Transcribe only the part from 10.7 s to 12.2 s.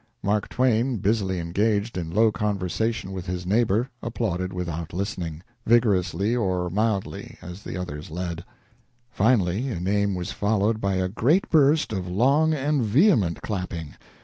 by a great burst of